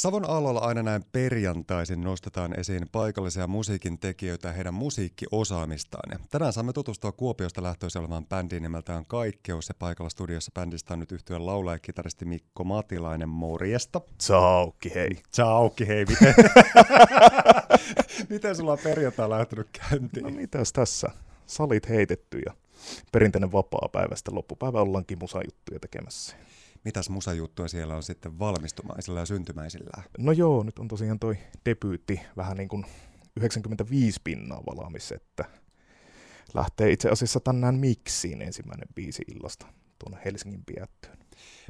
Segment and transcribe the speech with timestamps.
[0.00, 6.10] Savon aallolla aina näin perjantaisin nostetaan esiin paikallisia musiikin tekijöitä ja heidän musiikkiosaamistaan.
[6.12, 11.00] Ja tänään saamme tutustua Kuopiosta lähtöisin olevaan bändiin nimeltään Kaikkeus ja paikalla studiossa bändistä on
[11.00, 13.28] nyt yhtyön laulaja kitaristi Mikko Matilainen.
[13.28, 14.00] Morjesta.
[14.18, 15.10] Tsaukki, hei.
[15.30, 16.04] Tsaukki, hei.
[16.04, 16.34] Miten,
[18.28, 20.24] miten sulla on perjantai lähtenyt käyntiin?
[20.24, 21.10] No mitäs tässä?
[21.46, 22.54] Salit heitetty ja
[23.12, 26.36] perinteinen vapaa päivästä loppupäivä ollaankin musajuttuja tekemässä
[26.84, 30.02] mitäs musajuttuja siellä on sitten valmistumaisilla ja syntymäisillä?
[30.18, 32.86] No joo, nyt on tosiaan toi debyytti vähän niin kuin
[33.36, 35.44] 95 pinnaa valmis, että
[36.54, 39.66] lähtee itse asiassa tänään miksiin ensimmäinen biisi illasta
[40.04, 41.16] tuonne Helsingin piättyyn.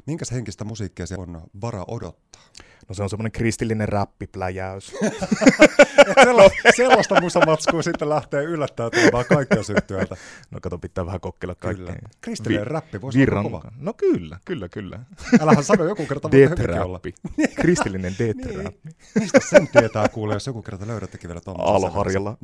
[0.05, 2.41] Minkäs henkistä musiikkia se on vara odottaa?
[2.89, 4.91] No se on semmoinen kristillinen räppipläjäys.
[6.23, 10.15] Sella- sellaista musamatskua sitten lähtee yllättää tulemaan kaikkea syttyöltä.
[10.51, 11.85] No kato, pitää vähän kokeilla kaikkea.
[11.85, 11.99] Kyllä.
[12.21, 13.61] Kristillinen Vi- räppi voisi olla kova.
[13.79, 14.99] No kyllä, kyllä, kyllä.
[15.41, 17.13] Älähän sano joku kerta Death-räppi.
[17.55, 18.79] Kristillinen death-räppi.
[18.83, 18.95] niin.
[19.19, 21.61] Mistä sen tietää kuulee, jos joku kerta löydättekin vielä tuon.
[21.61, 22.37] Aallonharjalla.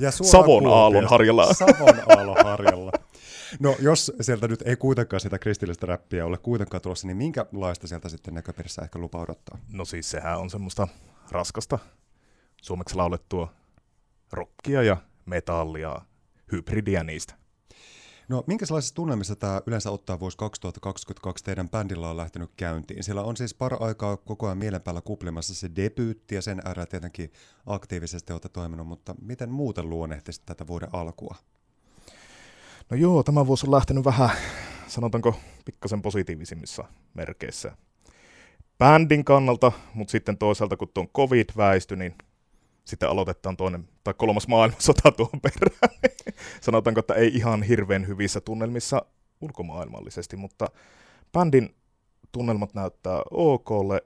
[0.00, 1.54] Ja Savon Aallonharjalla.
[1.54, 2.92] Savon Aallonharjalla.
[3.58, 8.08] No jos sieltä nyt ei kuitenkaan sitä kristillistä räppiä ole kuitenkaan tulossa, niin minkälaista sieltä
[8.08, 9.58] sitten näköpiirissä ehkä lupa odottaa?
[9.72, 10.88] No siis sehän on semmoista
[11.30, 11.78] raskasta
[12.62, 13.52] suomeksi laulettua
[14.32, 16.00] rockia ja metallia,
[16.52, 17.34] hybridiä niistä.
[18.28, 23.04] No minkälaisissa tunnelmissa tämä yleensä ottaa vuosi 2022 teidän bändillä on lähtenyt käyntiin?
[23.04, 26.86] Siellä on siis par aikaa koko ajan mielen päällä kuplimassa se debyytti ja sen äärellä
[26.86, 27.32] tietenkin
[27.66, 31.36] aktiivisesti olette toiminut, mutta miten muuten luonnehtisit tätä vuoden alkua?
[32.90, 34.30] No joo, tämä vuosi on lähtenyt vähän,
[34.86, 37.76] sanotaanko, pikkasen positiivisimmissa merkeissä.
[38.78, 42.14] Bändin kannalta, mutta sitten toisaalta kun tuon covid väisty, niin
[42.84, 46.12] sitten aloitetaan toinen tai kolmas maailmansota tuon perään.
[46.60, 49.02] Sanotaanko, että ei ihan hirveän hyvissä tunnelmissa
[49.40, 50.66] ulkomaailmallisesti, mutta
[51.32, 51.74] bändin
[52.32, 54.02] tunnelmat näyttää OKlle,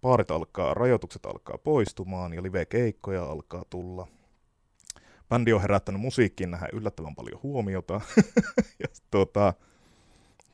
[0.00, 4.06] paarit alkaa, rajoitukset alkaa poistumaan ja live-keikkoja alkaa tulla–
[5.30, 8.00] bändi on herättänyt musiikkiin nähdä yllättävän paljon huomiota.
[8.80, 9.54] ja tuota,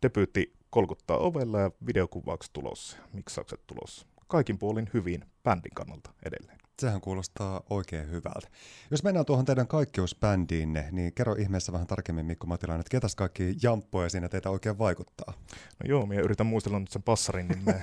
[0.02, 4.06] debyytti kolkuttaa ovella ja videokuvaukset tulossa, miksaukset tulossa.
[4.28, 6.58] Kaikin puolin hyvin bändin kannalta edelleen.
[6.78, 8.48] Sehän kuulostaa oikein hyvältä.
[8.90, 13.56] Jos mennään tuohon teidän kaikkeusbändiinne, niin kerro ihmeessä vähän tarkemmin Mikko Matilainen, että ketäs kaikki
[13.62, 15.34] jamppoja siinä teitä oikein vaikuttaa?
[15.82, 17.82] No joo, minä yritän muistella nyt sen passarin nimeä.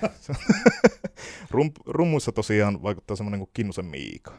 [1.52, 4.38] Rum, rummuissa tosiaan vaikuttaa semmoinen kuin Kinnusen Miika.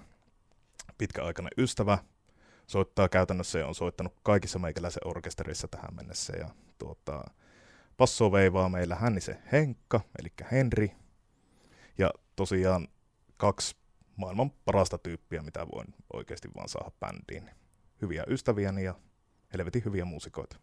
[0.98, 1.98] Pitkäaikainen ystävä,
[2.66, 6.36] soittaa käytännössä ja on soittanut kaikissa meikäläisen orkesterissa tähän mennessä.
[6.36, 7.25] Ja tuota,
[7.97, 10.92] passo veivaa meillä Hännisen Henkka, eli Henri.
[11.98, 12.88] Ja tosiaan
[13.36, 13.76] kaksi
[14.16, 17.50] maailman parasta tyyppiä, mitä voin oikeasti vaan saada bändiin.
[18.02, 18.94] Hyviä ystäviäni ja
[19.52, 20.56] helvetin hyviä muusikoita.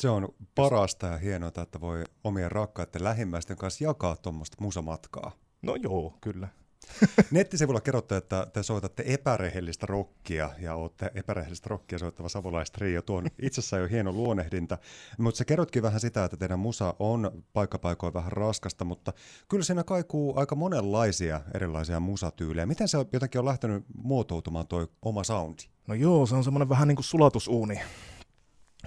[0.00, 5.32] Se on parasta ja hienoa, että voi omien rakkaiden lähimmäisten kanssa jakaa tuommoista musamatkaa.
[5.62, 6.48] No joo, kyllä.
[7.30, 13.02] Nettisivulla kerrotte, että te soitatte epärehellistä rockia ja olette epärehellistä rockia soittava savolaistrio.
[13.02, 14.78] Tuo on itsessään jo hieno luonehdinta,
[15.18, 19.12] mutta se kerrotkin vähän sitä, että teidän musa on paikkapaikoin vähän raskasta, mutta
[19.48, 22.66] kyllä siinä kaikuu aika monenlaisia erilaisia musatyylejä.
[22.66, 25.62] Miten se jotenkin on lähtenyt muotoutumaan tuo oma soundi?
[25.86, 27.80] No joo, se on semmoinen vähän niin kuin sulatusuuni.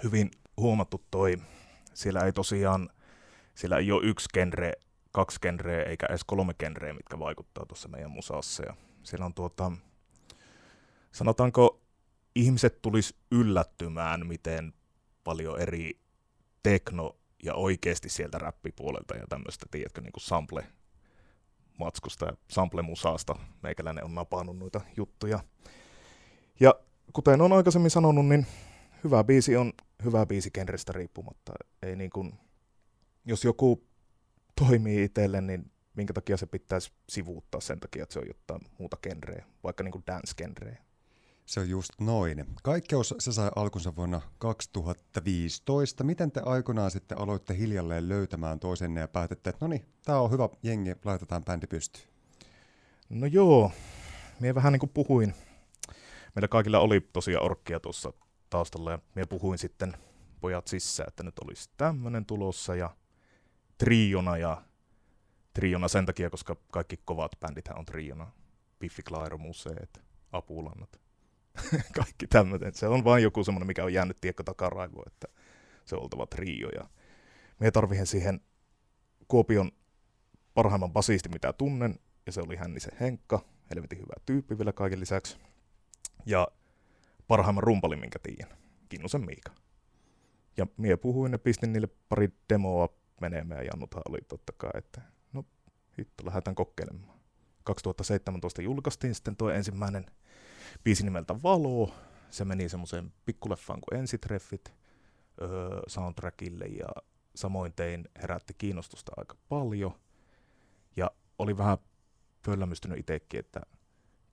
[0.03, 1.38] Hyvin huomattu toi.
[1.94, 2.90] Siellä ei tosiaan,
[3.56, 4.73] siellä ei ole yksi genre
[5.11, 8.63] kaksi genreä eikä edes kolme genreä, mitkä vaikuttaa tuossa meidän musassa.
[8.66, 8.73] Ja
[9.03, 9.72] siellä on tuota,
[11.11, 11.81] sanotaanko,
[12.35, 14.73] ihmiset tulisi yllättymään, miten
[15.23, 15.99] paljon eri
[16.63, 20.67] tekno ja oikeasti sieltä räppipuolelta ja tämmöistä, tiedätkö, niin kuin sample
[21.79, 25.39] matskusta ja sample-musaasta meikäläinen on napannut noita juttuja.
[26.59, 26.75] Ja
[27.13, 28.47] kuten on aikaisemmin sanonut, niin
[29.03, 29.73] hyvä biisi on
[30.03, 31.53] hyvä biisi genrestä riippumatta.
[31.81, 32.33] Ei niin kuin,
[33.25, 33.83] jos joku
[34.67, 38.97] toimii itselle, niin minkä takia se pitäisi sivuuttaa sen takia, että se on jotain muuta
[39.03, 40.77] genreä, vaikka niin kuin dance-genreä.
[41.45, 42.45] Se on just noin.
[42.63, 46.03] Kaikkeus se sai alkunsa vuonna 2015.
[46.03, 50.31] Miten te aikoinaan sitten aloitte hiljalleen löytämään toisenne ja päätitte, että no niin, tämä on
[50.31, 52.07] hyvä jengi, laitetaan bändi pystyyn?
[53.09, 53.72] No joo,
[54.40, 55.34] minä vähän niin kuin puhuin.
[56.35, 58.13] Meillä kaikilla oli tosiaan orkkia tuossa
[58.49, 59.93] taustalla ja minä puhuin sitten
[60.41, 62.90] pojat sisään, että nyt olisi tämmöinen tulossa ja
[63.81, 64.61] triona ja
[65.53, 68.31] triona sen takia, koska kaikki kovat bändit on triona.
[68.79, 70.01] Piffi Clyro, Museet,
[70.31, 71.01] Apulannat,
[71.97, 72.73] kaikki tämmöinen.
[72.73, 75.28] Se on vain joku semmoinen, mikä on jäänyt tiekka takaraivoon, että
[75.85, 76.69] se on oltava trio.
[76.69, 76.89] Ja
[77.59, 78.41] me tarvihin siihen
[79.28, 79.72] Kuopion
[80.53, 83.39] parhaimman basisti, mitä tunnen, ja se oli Hännisen Henkka,
[83.69, 85.37] helvetin hyvä tyyppi vielä kaiken lisäksi.
[86.25, 86.47] Ja
[87.27, 88.57] parhaimman rumpalin, minkä tiedän,
[88.89, 89.51] Kinnusen Miika.
[90.57, 95.02] Ja mie puhuin ja pistin niille pari demoa menemään ja Jannuthan oli totta kai, että
[95.34, 95.46] no
[96.00, 97.20] hitto, lähdetään kokeilemaan.
[97.64, 100.06] 2017 julkaistiin sitten tuo ensimmäinen
[100.84, 101.94] biisi nimeltä Valo.
[102.29, 104.73] Se meni semmoiseen pikkuleffaan kuin Ensitreffit
[105.41, 105.50] öö,
[105.88, 106.88] soundtrackille ja
[107.35, 109.94] samoin tein herätti kiinnostusta aika paljon.
[110.96, 111.78] Ja oli vähän
[112.46, 113.62] pöllämystynyt itsekin, että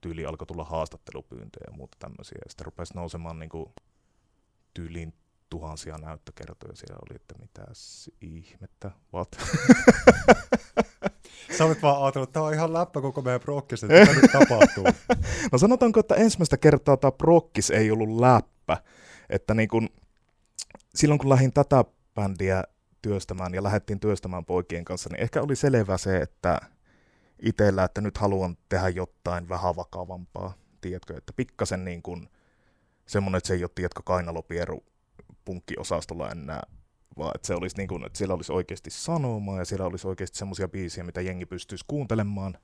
[0.00, 2.38] tyyli alkoi tulla haastattelupyyntöjä ja muuta tämmöisiä.
[2.44, 3.75] Ja sitten rupesi nousemaan niin kuin
[4.75, 5.14] tyyliin
[5.50, 9.28] tuhansia näyttökertoja siellä oli, että mitäs ihmettä, what?
[11.58, 14.32] Sä olet vaan ajatellut, että tämä on ihan läppä koko meidän prokkis, että mitä nyt
[14.32, 14.84] tapahtuu.
[15.52, 18.76] No sanotaanko, että ensimmäistä kertaa tämä prokkis ei ollut läppä.
[19.30, 19.88] Että niin kun,
[20.94, 21.84] silloin kun lähdin tätä
[22.14, 22.64] bändiä
[23.02, 26.60] työstämään ja lähdettiin työstämään poikien kanssa, niin ehkä oli selvä se, että
[27.42, 30.54] itsellä, että nyt haluan tehdä jotain vähän vakavampaa.
[30.80, 32.28] Tiedätkö, että pikkasen niin kuin
[33.06, 34.84] semmoinen, että se ei ole, tiedätkö, kainalopieru
[35.48, 36.62] punkkiosastolla enää,
[37.18, 40.38] vaan että se olisi niin kuin, että siellä olisi oikeasti sanomaa ja siellä olisi oikeasti
[40.38, 42.58] semmoisia biisiä, mitä jengi pystyisi kuuntelemaan.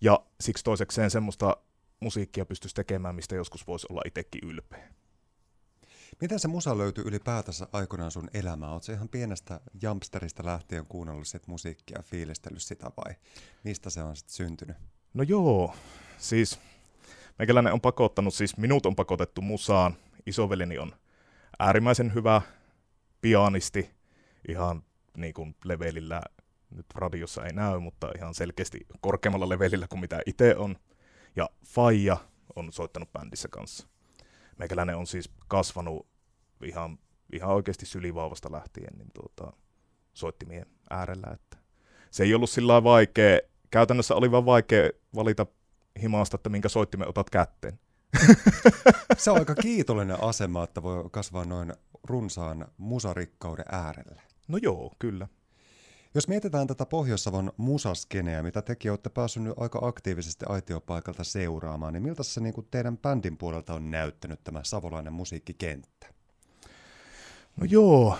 [0.00, 1.56] Ja siksi toisekseen semmoista
[2.00, 4.88] musiikkia pystyisi tekemään, mistä joskus voisi olla itsekin ylpeä.
[6.20, 8.72] Miten se musa löytyy ylipäätänsä aikoinaan sun elämään?
[8.72, 13.14] Oletko ihan pienestä jampsterista lähtien kuunnellut sit musiikkia, fiilistellyt sitä vai
[13.64, 14.76] mistä se on sitten syntynyt?
[15.14, 15.74] No joo,
[16.18, 16.58] siis
[17.38, 19.96] meikäläinen on pakottanut, siis minut on pakotettu musaan.
[20.26, 20.92] Isovelini on
[21.58, 22.42] äärimmäisen hyvä
[23.20, 23.90] pianisti,
[24.48, 24.82] ihan
[25.16, 26.22] niin kuin levelillä,
[26.70, 30.76] nyt radiossa ei näy, mutta ihan selkeästi korkeammalla levelillä kuin mitä itse on.
[31.36, 32.16] Ja Faija
[32.56, 33.86] on soittanut bändissä kanssa.
[34.58, 36.06] Meikäläinen on siis kasvanut
[36.64, 36.98] ihan,
[37.32, 39.52] ihan oikeasti sylivauvasta lähtien niin tuota,
[40.14, 41.30] soittimien äärellä.
[41.32, 41.56] Että
[42.10, 43.38] se ei ollut sillä vaikea,
[43.70, 45.46] käytännössä oli vaan vaikea valita
[46.02, 47.78] himasta, että minkä soittimen otat kätteen.
[49.18, 51.72] Se on aika kiitollinen asema, että voi kasvaa noin
[52.04, 54.22] runsaan musarikkauden äärellä.
[54.48, 55.28] No joo, kyllä.
[56.14, 62.22] Jos mietitään tätä Pohjois-Savon musaskeneä, mitä tekin olette päässyt aika aktiivisesti aitiopaikalta seuraamaan, niin miltä
[62.22, 66.06] se niin kuin teidän bändin puolelta on näyttänyt tämä savolainen musiikkikenttä?
[67.56, 68.18] No joo,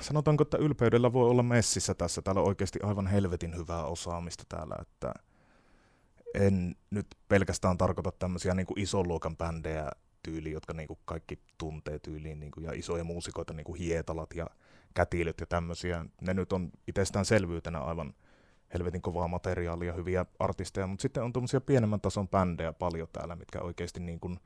[0.00, 2.22] sanotaanko, että ylpeydellä voi olla messissä tässä.
[2.22, 5.14] Täällä on oikeasti aivan helvetin hyvää osaamista täällä, että
[6.34, 9.90] en nyt pelkästään tarkoita tämmöisiä niin kuin ison luokan bändejä
[10.22, 14.34] tyyli, jotka niin kuin kaikki tuntee tyyliin niin kuin, ja isoja muusikoita, niin kuin Hietalat
[14.34, 14.46] ja
[14.94, 16.04] Kätilöt ja tämmöisiä.
[16.20, 18.14] Ne nyt on itsestäänselvyytenä aivan
[18.74, 23.60] helvetin kovaa materiaalia, hyviä artisteja, mutta sitten on tuommoisia pienemmän tason bändejä paljon täällä, mitkä
[23.60, 24.38] oikeasti niin kuin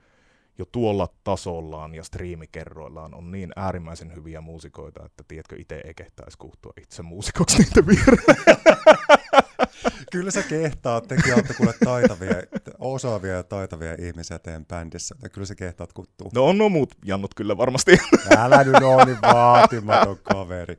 [0.58, 6.38] jo tuolla tasollaan ja striimikerroillaan on niin äärimmäisen hyviä muusikoita, että tiedätkö, itse ei kehtaisi
[6.38, 7.82] kuhtua itse muusikoksi niitä.
[10.12, 12.34] Kyllä sä kehtaat, tekin olette kuule taitavia,
[12.78, 15.14] osaavia ja taitavia ihmisiä teidän bändissä.
[15.22, 16.30] Ja kyllä sä kehtaat kuttua.
[16.34, 17.98] No on no muut jannut kyllä varmasti.
[18.36, 20.78] Älä nyt ole niin vaatimaton kaveri.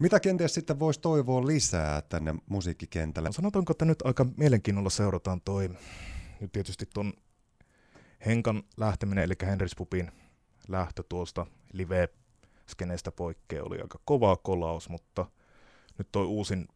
[0.00, 3.28] Mitä kenties sitten voisi toivoa lisää tänne musiikkikentälle?
[3.28, 5.70] No sanotaanko, että nyt aika mielenkiinnolla seurataan toi,
[6.40, 7.12] nyt tietysti ton
[8.26, 10.12] Henkan lähteminen, eli Henris Pupin
[10.68, 15.26] lähtö tuosta live-skeneestä poikkea oli aika kova kolaus, mutta
[15.98, 16.68] nyt toi uusin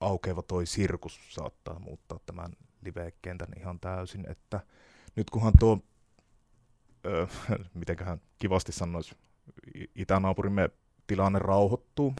[0.00, 4.60] aukeava toi sirkus saattaa muuttaa tämän live-kentän ihan täysin, että
[5.16, 5.78] nyt kunhan tuo,
[7.06, 7.26] öö,
[7.74, 9.14] mitenköhän kivasti sanoisi,
[9.94, 10.70] itänaapurimme
[11.06, 12.14] tilanne rauhoittuu,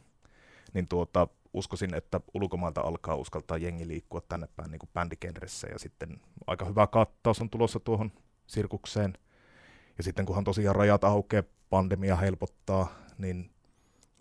[0.73, 5.79] niin tuota, uskoisin, että ulkomailta alkaa uskaltaa jengi liikkua tänne päin niin kuin bändikenressä, ja
[5.79, 8.11] sitten aika hyvä kattaus on tulossa tuohon
[8.47, 9.13] sirkukseen.
[9.97, 12.87] Ja sitten kunhan tosiaan rajat aukeaa, pandemia helpottaa,
[13.17, 13.51] niin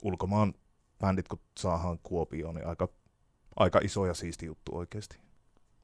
[0.03, 0.55] ulkomaan
[1.01, 2.89] bändit kun saadaan Kuopioon, niin aika,
[3.61, 5.19] aika iso ja siisti juttu oikeasti.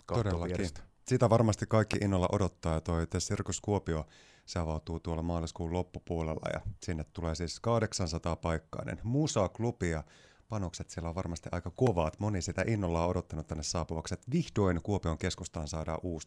[0.06, 0.68] Todellakin.
[1.08, 4.06] Sitä varmasti kaikki innolla odottaa ja toi Sirkus Kuopio
[4.46, 10.04] se avautuu tuolla maaliskuun loppupuolella ja sinne tulee siis 800 paikkainen musa-klubi ja
[10.48, 12.20] panokset siellä on varmasti aika kovat.
[12.20, 16.26] Moni sitä innolla on odottanut tänne saapuvaksi, että vihdoin Kuopion keskustaan saadaan uusi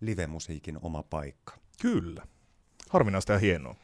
[0.00, 1.58] live-musiikin oma paikka.
[1.82, 2.26] Kyllä.
[2.90, 3.74] Harvinaista ja hienoa.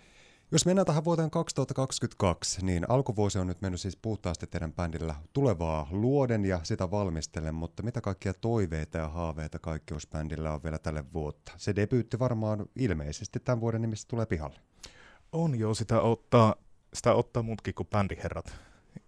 [0.53, 5.89] Jos mennään tähän vuoteen 2022, niin alkuvuosi on nyt mennyt siis puhtaasti teidän bändillä tulevaa
[5.91, 11.53] luoden ja sitä valmistellen, mutta mitä kaikkia toiveita ja haaveita kaikkeusbändillä on vielä tälle vuotta?
[11.57, 14.61] Se debyytti varmaan ilmeisesti tämän vuoden nimissä tulee pihalle.
[15.33, 16.55] On joo, sitä ottaa,
[16.95, 18.53] sitä ottaa muutkin kuin bändiherrat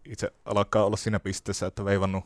[0.05, 2.25] itse alkaa olla siinä pisteessä, että veivannut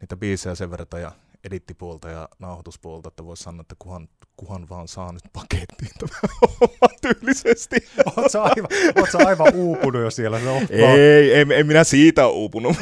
[0.00, 1.12] niitä biisejä sen verran ja
[1.44, 6.18] edittipuolta ja nauhoituspuolta, että voisi sanoa, että kuhan, kuhan vaan saa nyt pakettiin tämä
[6.60, 7.76] homma tyylisesti.
[8.16, 10.38] Oletko aivan, ootko aivan uupunut jo siellä?
[10.38, 12.76] No, ei, ei, ei, minä siitä uupunut.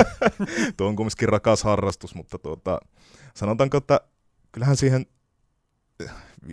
[0.76, 2.80] Tuo on kumminkin rakas harrastus, mutta tuota,
[3.34, 4.00] sanotaanko, että
[4.52, 5.06] kyllähän siihen,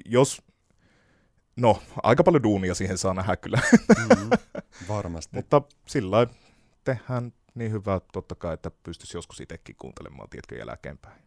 [0.06, 0.42] jos,
[1.56, 3.60] no aika paljon duunia siihen saa nähdä kyllä.
[3.98, 4.30] mm,
[4.90, 5.36] varmasti.
[5.36, 6.28] mutta sillä
[6.84, 11.25] tehdään niin hyvä totta kai, että pystyisi joskus itsekin kuuntelemaan, tiedätkö, jälkeenpäin.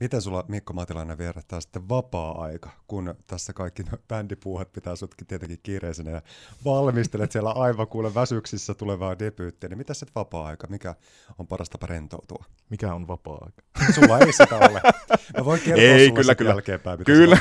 [0.00, 6.10] Miten sulla Mikko Matilainen vierättää sitten vapaa-aika, kun tässä kaikki bändipuuhat pitää sutkin tietenkin kiireisenä
[6.10, 6.22] ja
[6.64, 10.94] valmistelet siellä aivan kuule väsyksissä tulevaa debyyttiä, niin mitä se vapaa-aika, mikä
[11.38, 12.44] on paras tapa rentoutua?
[12.70, 13.62] Mikä on vapaa-aika?
[13.94, 14.80] Sulla ei sitä ole.
[15.38, 16.50] Mä voin kertoa ei, sulle kyllä, kyllä.
[16.50, 17.38] jälkeenpäin, mitä Kyllä.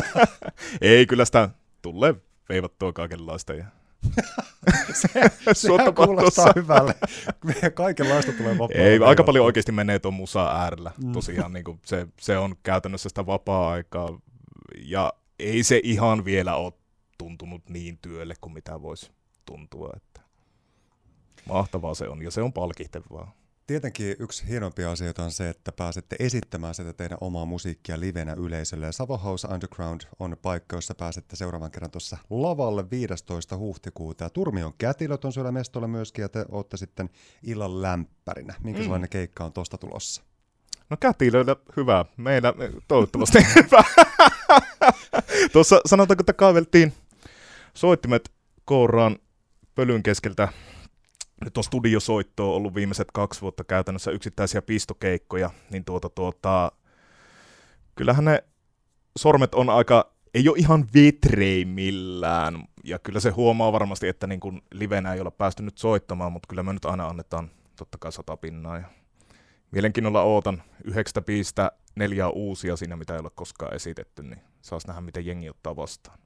[0.80, 1.48] ei, kyllä sitä
[1.82, 2.14] tulee
[2.48, 3.64] veivattua kaikenlaista ja
[5.52, 6.94] Sehän kuulostaa hyvälle.
[7.74, 10.90] Kaikenlaista tulee vapaa Ei, aika paljon oikeasti menee tuon musa äärellä.
[11.04, 11.12] Mm.
[11.12, 14.20] Tosiaan niin kuin se, se on käytännössä sitä vapaa-aikaa.
[14.78, 16.72] Ja ei se ihan vielä ole
[17.18, 19.10] tuntunut niin työlle kuin mitä voisi
[19.44, 19.90] tuntua.
[19.96, 20.20] Että
[21.48, 23.32] mahtavaa se on ja se on palkihtevaa.
[23.66, 28.92] Tietenkin yksi hienompia asioita on se, että pääsette esittämään sitä teidän omaa musiikkia livenä yleisölle.
[28.92, 33.56] Savo House Underground on paikka, jossa pääsette seuraavan kerran tuossa lavalle 15.
[33.56, 34.24] huhtikuuta.
[34.24, 37.10] Ja Turmion kätilöt on siellä mestolla myöskin ja te olette sitten
[37.42, 38.54] illan lämpärinä.
[38.62, 38.84] Minkä mm.
[38.84, 40.22] sellainen keikka on tuosta tulossa?
[40.90, 42.04] No kätilöillä hyvä.
[42.16, 42.52] Meillä
[42.88, 43.84] toivottavasti hyvä.
[45.52, 46.92] Tuossa sanotaanko, että kaiveltiin
[47.74, 48.30] soittimet
[48.64, 49.18] kouraan
[49.74, 50.48] pölyn keskeltä
[51.44, 56.72] nyt on studiosoittoa ollut viimeiset kaksi vuotta käytännössä yksittäisiä pistokeikkoja, niin tuota, tuota,
[57.94, 58.44] kyllähän ne
[59.18, 64.62] sormet on aika, ei ole ihan vitreimmillään, ja kyllä se huomaa varmasti, että niin kuin
[64.72, 68.36] livenä ei olla päästy nyt soittamaan, mutta kyllä me nyt aina annetaan totta kai sata
[68.36, 68.84] pinnaa, ja
[69.70, 75.00] mielenkiinnolla ootan yhdeksästä piistä neljää uusia siinä, mitä ei ole koskaan esitetty, niin saas nähdä,
[75.00, 76.18] miten jengi ottaa vastaan.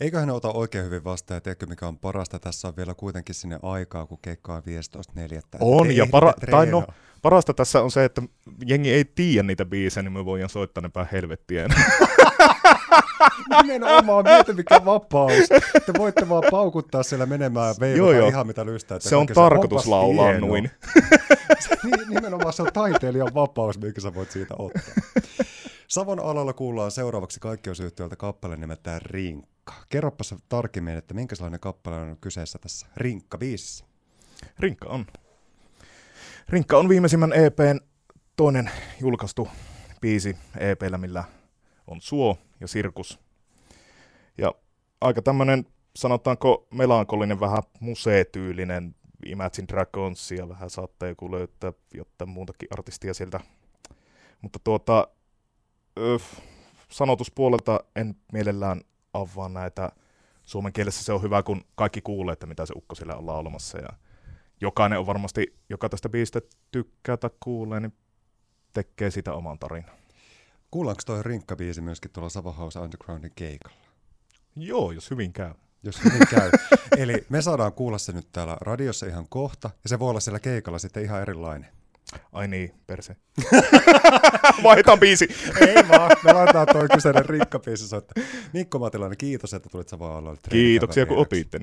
[0.00, 3.34] Eiköhän ne ota oikein hyvin vastaan, ja tiedätkö mikä on parasta, tässä on vielä kuitenkin
[3.34, 5.40] sinne aikaa, kun keikka on 15.4.
[5.60, 6.84] On, ja para- tai no,
[7.22, 8.22] parasta tässä on se, että
[8.66, 11.68] jengi ei tiedä niitä biisejä, niin me voidaan soittaa ne päin helvettiä.
[13.62, 15.48] Nimenomaan, mieti mikä vapaus.
[15.86, 18.28] Te voitte vaan paukuttaa siellä menemään joo.
[18.28, 18.98] ihan mitä lystää.
[19.00, 20.46] Se on tarkoitus laulaa hieno.
[20.46, 20.70] noin.
[22.08, 24.82] Nimenomaan se on taiteilijan vapaus, minkä sä voit siitä ottaa.
[25.94, 29.74] Savon alalla kuullaan seuraavaksi kaikkeusyhtiöltä kappale nimeltään Rinkka.
[29.88, 33.84] Kerropas tarkemmin, että minkä sellainen kappale on kyseessä tässä Rinkka-biisissä?
[34.58, 35.06] Rinkka on.
[36.48, 37.80] Rinkka on viimeisimmän EPn
[38.36, 38.70] toinen
[39.00, 39.48] julkaistu
[40.00, 41.24] biisi EPllä, millä
[41.86, 43.20] on Suo ja Sirkus.
[44.38, 44.54] Ja
[45.00, 48.94] aika tämmönen, sanotaanko melankolinen, vähän museetyylinen
[49.26, 53.40] Imagine Dragonsia, vähän saatte joku löytää jotta muutakin artistia sieltä.
[54.42, 55.08] Mutta tuota,
[56.90, 58.80] sanotuspuolelta en mielellään
[59.12, 59.92] avaa näitä.
[60.42, 63.78] Suomen kielessä se on hyvä, kun kaikki kuulee, että mitä se ukko sillä on laulamassa.
[63.78, 63.88] Ja
[64.60, 67.92] jokainen on varmasti, joka tästä biistä tykkää tai kuulee, niin
[68.72, 69.94] tekee sitä oman tarinan.
[70.70, 73.76] Kuullaanko toi rinkkabiisi myöskin tuolla Savo House Undergroundin keikalla?
[74.56, 75.54] Joo, jos hyvin käy.
[75.82, 76.50] Jos hyvin käy.
[76.98, 80.40] Eli me saadaan kuulla se nyt täällä radiossa ihan kohta, ja se voi olla siellä
[80.40, 81.83] keikalla sitten ihan erilainen.
[82.32, 83.16] Ai niin, perse.
[84.62, 85.28] Vaihdetaan biisi.
[85.60, 87.96] Ei vaan, me laitetaan toi kyseinen rinkkabiisi.
[88.52, 91.60] Mikko Matilainen, kiitos, että tulit Savoa Kiitoksia, kun otitte.